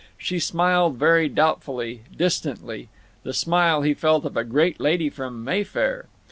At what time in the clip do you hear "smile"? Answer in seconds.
3.33-3.83